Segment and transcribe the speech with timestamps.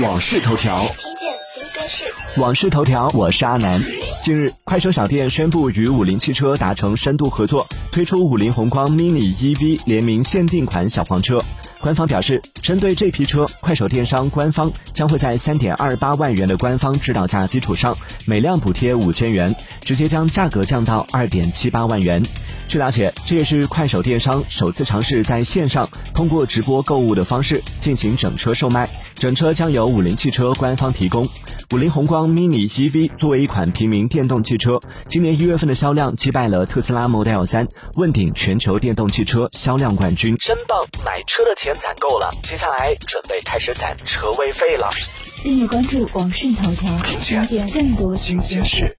[0.00, 2.06] 往事头条，听见新鲜事。
[2.38, 3.78] 往事头条，我是阿南。
[4.22, 11.44] 近日，快手小店宣布与五菱汽车达成深度合作，推出五菱宏光 mini EV 联名限定款小黄车。
[11.78, 22.22] 官方表示，针对这批车，快手电商官方将会在三点二八万元的官方指导价基础上，每辆补贴五千元，直接将价格降到二点七八万元。
[22.66, 28.88] 据了解，这也是快手电商首次尝试在线上通过直播购物的方式进行整车售卖，
[29.22, 31.24] 整车将由五菱汽车官方提供。
[31.72, 40.34] 五菱宏光 mini EV 作为一款平民电动汽车，今年一月份的销量击败了特斯拉 Model 3，问鼎全球电动汽车销量冠军。
[40.40, 40.84] 真棒！
[41.04, 44.90] 买车的钱攒够了，接下来准备开始攒车位费了。
[45.44, 48.98] 订阅关注网讯头条，了解更多新鲜事。